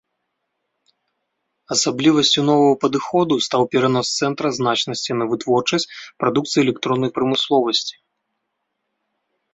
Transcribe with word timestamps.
Асаблівасцю 1.75 2.39
новага 2.49 2.71
падыходу 2.85 3.33
стаў 3.47 3.61
перанос 3.75 4.07
цэнтра 4.23 4.47
значнасці 4.61 5.11
на 5.19 5.25
вытворчасць 5.35 5.89
прадукцыі 6.25 6.59
электроннай 6.67 7.11
прамысловасці. 7.19 7.95